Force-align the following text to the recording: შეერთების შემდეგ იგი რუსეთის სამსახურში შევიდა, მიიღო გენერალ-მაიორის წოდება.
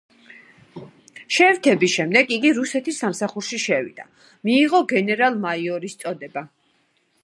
შეერთების 1.35 1.91
შემდეგ 1.97 2.33
იგი 2.39 2.53
რუსეთის 2.61 3.03
სამსახურში 3.05 3.63
შევიდა, 3.67 4.09
მიიღო 4.49 4.85
გენერალ-მაიორის 4.97 6.03
წოდება. 6.05 6.49